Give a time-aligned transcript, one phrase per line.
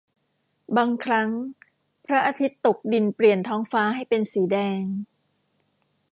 [0.77, 1.29] บางครั้ง
[2.05, 4.81] พระอาทิตย์ตกดินเปลี่ยนท้องฟ้าให้เป็นสีแดง